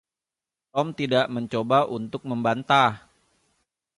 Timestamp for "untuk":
1.97-2.21